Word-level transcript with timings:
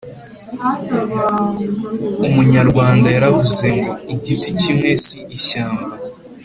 Umunyarwanda 2.27 3.07
yaravuze 3.15 3.65
ngo: 3.75 3.93
“Igiti 4.13 4.49
kimwe 4.61 4.89
si 5.05 5.17
ishyamba” 5.37 5.95